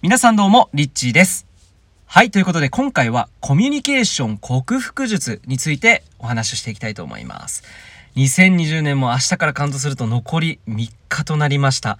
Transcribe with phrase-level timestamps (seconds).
[0.00, 1.44] 皆さんどうも、リッチーです。
[2.06, 7.64] はい、ということで今回はコミュニケーション克服術についてお話ししていきたいと思います。
[8.14, 11.98] 2020年も明日からカウントすると残り3日となりました。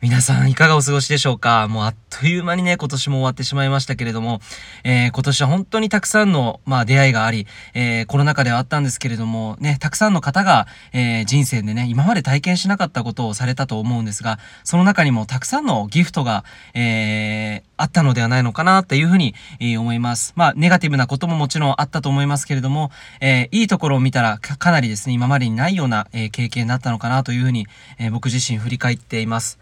[0.00, 1.66] 皆さんいかがお過ごしでしょうか？
[1.66, 4.40] もうあっという間にね、今年も終わってしまいましたけれども、
[4.84, 20.32] えー、今年は本当にたくさんの、まあ、出会いがあり、えー、コロナ禍ではあったんですけれども、ね、たくさんの方が、えー、人生でね、今まで体験しなかったことをされたと思うんですが、その中にもたくさんのギフトが、えー、あったのではないのかなっていうふうに、えー、思います。
[20.36, 27.66] まあ、ネガティブなことももちろんあったと思いますけれども、えー、いいところを見たらかなりですね、今までにないような、えー、経験だったのかなというふうに、
[27.98, 29.58] えー、僕自身振り返っています。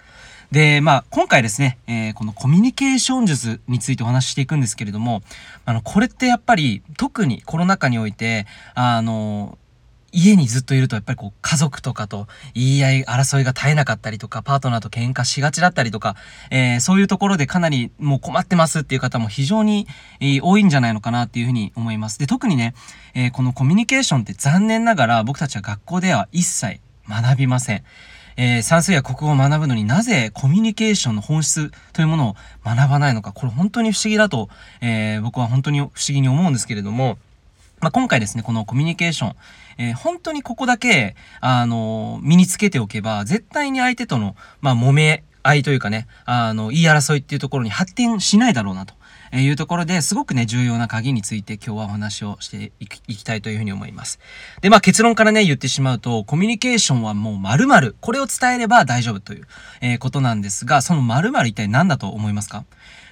[0.53, 5.23] で、まあ、今回ですね、えー、このコミュニケーション術についてお話ししていくんですけれども、
[5.65, 9.59] あの、これってやっぱり、特にコロナ禍において、あの、
[10.13, 16.17] 家にずっといるとやっぱりこう家族とかと言い合い争いが絶えなかったりとかパートナーと喧嘩しがちだったりとか、
[16.51, 19.87] えー、そういうところでかなりもう困ってますっていう方も非常に、
[20.43, 22.19] 多いんじゃないのかなっていうふうに思います。
[22.19, 22.75] で、特にね、
[23.15, 27.83] えー、このコミュニケーションって残念ながら僕たちは学校では一切学びません。
[28.37, 34.49] えー、算数や国語を学ぶのになぜコミュニケーションの本質というものを学ばないのか、これ本当に不思議だと、
[34.81, 37.19] えー、僕は本当に不思議に思うんですけれども、
[37.81, 39.37] まあ、今回ですね、このコミュニケーション、
[39.79, 48.95] えー、本当にここだけ、あの身につけておけば、絶対に相手との、まあ、揉め合いというかね、あの、言い争いっていうところに発展しないだろうなと。
[49.33, 54.19] えいうところですごくね、重要な鍵について今日はお話をしていきたいというふうに思います。
[54.61, 59.47] で、まあ結論からね、言ってしまうと、コミュニケーションはもう〇〇、これを伝えれば大丈夫という、
[59.81, 62.65] えー、ことなんですが、その〇〇一体何だと思いますか？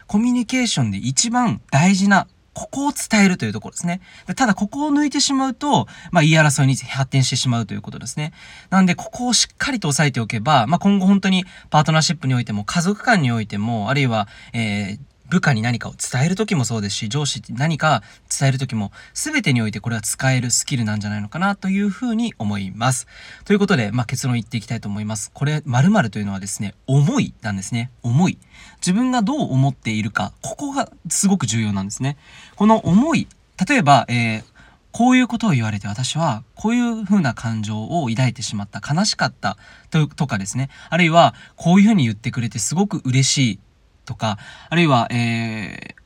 [0.06, 4.00] コミュニケーションで一番大事なここを伝えるというところですね。
[4.28, 8.32] でただ、ここを抜いてしまうと、まあ、言い争いに発展してしまうということですね。
[8.70, 23.06] なんで、ここをしっかりと押さえておけば、まあ、今後本当にパートナーシップにおいても、家族間においても、あるいは、えー、部下に何かを伝える時もそうですし、上司に何か伝える時も、全てにおいてこれは使えるスキルなんじゃないのかなというふうに思います。
[23.44, 25.30] ということで、まあ、結論言っていきたいと思います。
[25.32, 27.90] これ、〇〇というのはですね、思いなんですね。
[28.02, 28.38] 思い。
[28.80, 32.16] 自分がどう思っているか、ここがすごく重要なんですね。
[32.56, 33.26] この思い、
[33.68, 34.44] 例えば、えー、
[34.94, 39.56] こういうことを言われて私はこういう風な感情を抱いてしまった、悲しかった
[39.90, 40.70] ととかですね。
[40.88, 43.58] あるいは、こういう風に言ってくれてすごく嬉しい
[44.04, 44.38] とか、
[44.68, 46.04] あるいは、えー、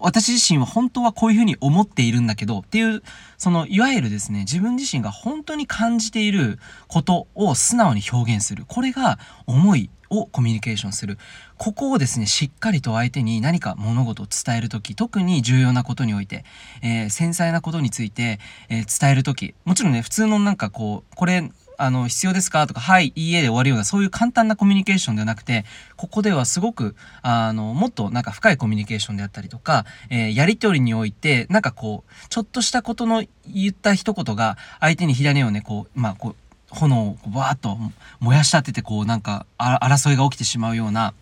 [0.00, 3.02] 私自身は本当はこういうふうに思っているんだけどっていう、
[3.38, 6.58] そのいわゆるですね、自分自身が本当に感じている
[6.88, 8.64] ことを素直に表現する。
[8.66, 11.18] これが思いをコミュニケーションする。
[11.56, 16.44] ここをですね、しっかりと相手に何か物事を伝えるとき、特に重要なことにおいて、
[16.82, 22.66] えー、繊細なことについて、えー、伝えるとき、もちろんね、普通のなんかこう、これ、あの、必要ですか？
[22.66, 25.64] とか、はい、いいえで終わるような、そういう簡単なコミュニケーションではなくて、
[25.96, 36.36] ここではすごく、あの、もっとなんか深いコミュニケーションであったりとか、えー、やりとりにおいて、なんかこう、ちょっとしたことの言った一言が、相手に火種をね、こう、まあ、こう、
[36.70, 37.78] 炎をわーっと
[38.20, 41.14] 燃やし立てて、こう、なんか、争いが起きてしまうような、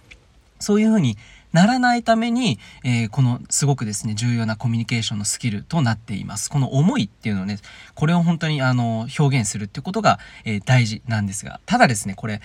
[0.59, 1.19] そういうふうに
[1.53, 6.51] ならないために、えー、このすごくですね、重要なコミュニケーションのスキルとなっています。
[6.51, 7.59] この思いっていうのをね、
[7.95, 12.41] これを本当にあの、表現するっていうことが、えー、大事なんですが、ただですね、これ、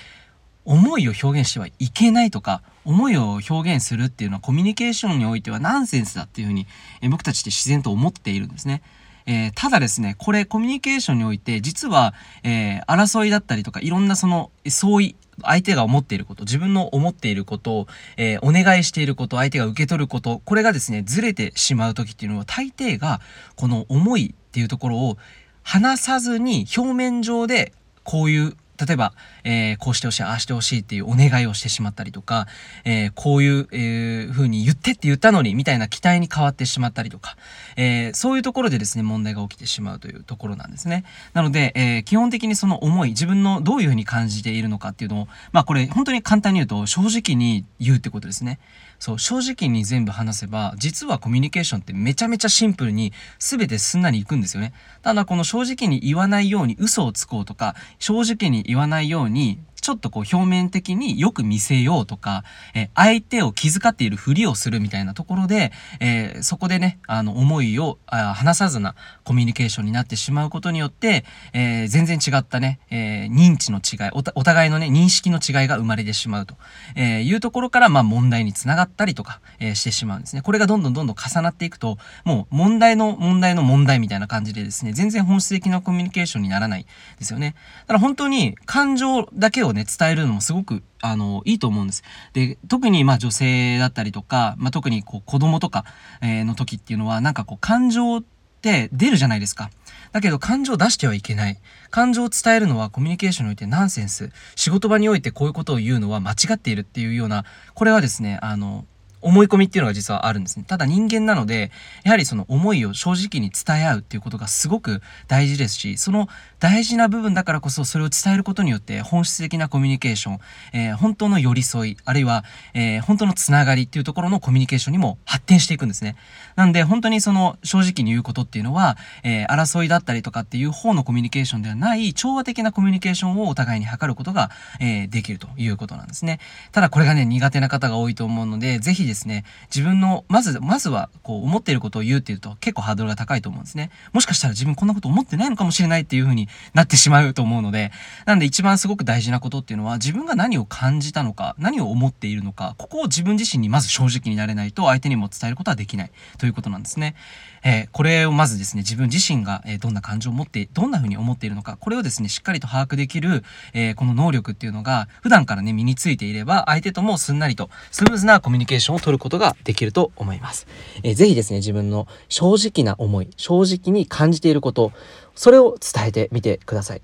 [0.65, 6.67] 思いを表現してはいけないとか、思いを表現するっていうのはコミュニケーションにおいてはナンセンスだっていうふうに、
[7.01, 8.81] えー、僕たちって自然と思っているんですね。
[9.27, 23.19] えー、ただですね、これコミュニケーションにおいて、実は、えー、争いだったりとか、いろんなその、相違、相手が思っていること、自分の思っていることを、えー、お願いしていること、相手が受け取ること、これがですね、ずれてしまう時っていうのは、大抵が、
[23.57, 25.17] この思いっていうところを、
[25.61, 27.73] 話さずに表面上で、
[28.05, 28.55] こういう
[28.85, 32.47] 例えば、えー、こうしてほしい、ああしてほしいっていうお願いをしてしまったりとか、
[32.85, 37.37] えー、こういう、えー、風に言ってって言ったのに、みたいな期待に変わってしまったりとか、
[37.75, 41.03] えー、そういうところでですね、問題が起きてしまうというところなんですね。
[41.33, 48.59] なので、えー、基本的にその思い、自分のどういう風に感じているのかっていうのを、まあこれ本当に簡単に言うと、正直に言うってことですね。
[48.99, 54.73] そう、正直に全部話せば、実はコミュニケーションってめちゃめちゃシンプルに、全てすんなりいくんですよね。
[55.03, 62.43] ただこの正直に言わないように嘘をつこうとか、正直に言わないように、ちょっとこう表面的によく見せようとか、
[62.75, 71.23] え、相手を気遣っているふりをするみたいなところで、え、そこでね、あの、思いをあ話さずなコミュニケーションになってしまうことによって、
[71.53, 76.55] え、全然違ったね、え認知の違いお、お互いのね、認識の違いが生まれてしまうと、
[76.95, 80.41] えいうところから、まあ問題につながったりとか、えしてしまうんですね。
[80.41, 86.85] これがどんどんどんどん重なっていくと、もう問題の問題の問題みたいな感じでですね、全然本質的なコミュニケーションにならない
[87.19, 87.55] ですよね。
[87.83, 92.03] だから本当に感情だけをね、ね、伝えるのもすごく、あの、いいと思うんです。
[92.33, 95.85] で、特に、まあ、女性だったりとか、まあ、特に、こう、子供とか、
[96.21, 98.23] え、の時っていうのは、なんかこう、感情っ
[98.61, 99.69] て出るじゃないですか。
[100.11, 101.57] だけど感情を出してはいけない。
[101.89, 104.31] 感情を伝えるのはコミュニケーションにおいてナンセンス。
[104.55, 108.85] 仕事場においてこういうことを言うのは間違っているっていうような、これはですね、あの、
[109.21, 110.65] 思い込みっていうのが実はあるんですね。
[110.67, 111.71] ただ人間なので、
[112.03, 116.27] やはりその思いを正直に伝え合うっていうことがすごく大事ですし、その
[116.59, 120.39] 大事な部分だからこそそれを伝えることによって本質的なコミュニケーション、
[120.73, 122.43] えー、本当の寄り添い、あるいは、
[122.73, 126.15] えー、本当のつながりっていうところのコミュニケーションにも発展していくんですね。
[126.55, 136.39] なんで本当にその正直に言うことっていうのは、えー、争いだったりとかっていう方のコミュニケーションではない調和的なコミュニケーションをお互いに図ることが、え、できるということなんですね。
[136.71, 143.91] ただこれがね、苦手な方が多いと思うので、ぜひですね、自分の、まず、まずはこう思っていることを言うっていうと結構ハードルが高いと思うんですね。
[144.13, 147.91] もしかしたら自分こんなこと思ってないのかもしれないっていう風になってしまうと思うので、
[148.25, 157.15] なんで一番すごく大事なことっていうのは自分が何を感じたのか、何を思っているのか、ここを自分自身にまず正直になれないと相手にも伝えることはできないということなんですね。
[157.63, 163.43] えー、これをまずですね、自分自身が、えどんな感情を持って、どんな風に思っているのか、これをですね、しっかりと把握できる、
[163.73, 170.67] えー、この能力っていうのが、普段からね、身についていれば、相手ともすんなりと、スムーズなコミュニケーションを取ることができると思います。
[171.03, 174.91] えー、ぜひですね、自分の正直な思い、正直に感じていること、
[175.35, 177.01] それを伝えてみてください。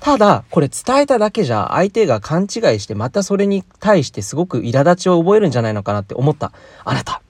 [0.00, 2.48] ただ、これ伝えただけじゃ相手が勘違い
[2.80, 6.52] してまたそれに対してすごく苛立ちを覚えるんじゃないのかなって思った
[6.84, 7.22] あなた。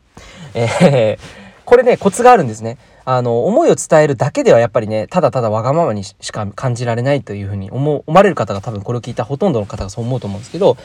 [0.55, 2.79] えーこれね、コツがあるんですね。
[3.05, 10.77] あの、思いを伝えるだけではやっぱりね、ただただわがままにしか感じられないというふうに思思われる方が多分これを聞いたほとんどの方がそう思うと思うんですけど、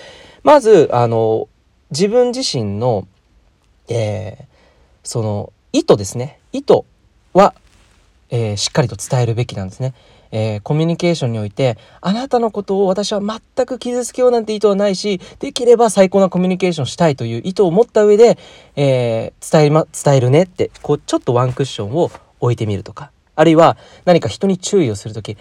[0.43, 1.47] まず、あの、
[1.91, 3.07] 自分自身の、
[3.89, 4.45] えー、
[5.03, 6.39] その、意図ですね。
[6.51, 6.83] 意図
[7.33, 7.53] は、
[8.29, 9.93] えー、しっかりと伝えるべきなんですね。
[10.31, 18.37] えー、コミュニケーションにおいて、あなたのことを私は全く傷つけようなんて意図はないし、できれば最高なコミュニケーションしたいという意図を持った上で、
[18.75, 25.37] えー、伝えま、伝えるねって、こう、ちょっとワンクッションを置いてみるとか、あるいは何か人に注意をするとき、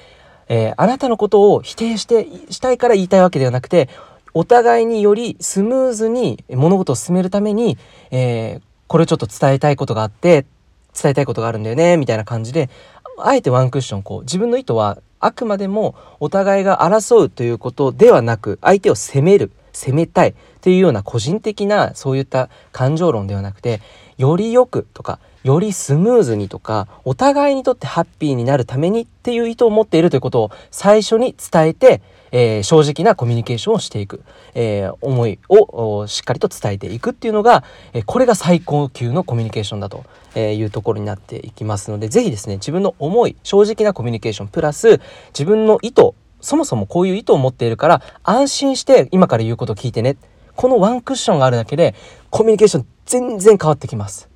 [0.48, 3.90] えー、あなたのことを否定して、したいから言いたいわけではなくて、
[4.38, 7.76] お互いによりスムーズに物事を進めるために、
[8.12, 10.46] えー、これちょっと伝えたいことがあって、
[10.94, 12.70] 伝えたいことがあるんだよね、みたいな感じで、
[13.18, 23.80] あえてワンクッションこう自分の意図はあくまでもお互いが争うということではなく相手を責める責めたいというような個人的なそういった感情論ではなくて
[24.18, 32.00] よりよくとかよりスムーズにとかお互いにとってハッピーになるためにっていう意図を持っているということを最初に伝えて
[32.32, 34.22] えー、正直なコミュニケーションをしていく、
[34.54, 40.04] えー、思いをしっかりと伝えていくっていうのが、えー、これが最高級のコミュニケーションだと
[40.36, 50.16] いうところになっていきますので是非ですね自分の思い正直なコミュニケーションプラス自分の意図そもそもこういう意図を持っているから安心して今から言うことを聞いてね。
[50.58, 51.94] このワンクッションがあるだけで
[52.30, 54.28] コミュニケーション全然変わってきます。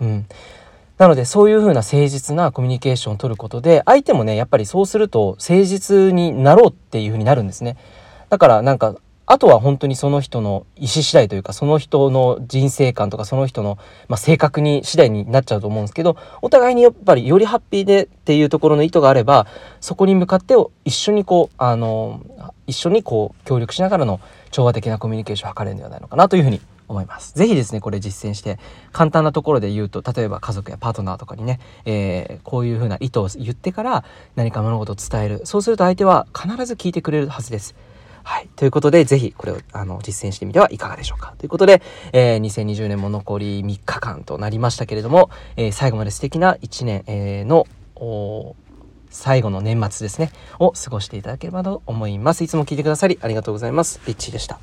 [0.00, 0.26] うん。
[0.98, 7.76] なのでそういうふうな誠実なコミュニケーションを取ることで相手もねやっぱりそうすると誠実になろうっていうふうになるんですね。
[8.28, 13.78] だからなんかあとは本当にその人の意思次第というかその人の人生観とかその人の、
[14.08, 19.46] まあ、性格に次第になっちゃうと思うんですけどお互いにやっぱりよりハッピーでっていうところの意図があれば
[19.80, 20.54] そこに向かって
[20.84, 22.20] 一緒にこうあの
[22.66, 26.60] 一緒にこう協力しながらの調和的なコミュニケーションを図れるんではないのかなというふうに
[26.92, 27.34] 思います。
[27.34, 28.58] ぜひですね、これ実践して、
[28.92, 34.04] 簡単なところで言うと、例えば家族やパートナーとかにね、えー、こういうふうな意図を言ってから
[34.36, 35.40] 何か物事を伝える。
[35.44, 37.74] そうすると相手は必ず聞いてくれるはずです。
[38.24, 38.48] はい。
[38.54, 41.34] ということで、ぜひこれをあの実践してみてはいかがでしょうか。
[41.38, 41.82] ということで、
[42.12, 47.66] えー、2020年も残り3日間となりましたけれども、えー、最後まで素敵な1年、えー、の、
[49.10, 52.44] 最後の年末ですね、を過ごしていただければと思います。
[52.44, 54.00] いつも聞いてくださりありがとうございます。
[54.06, 54.58] リッチーでした。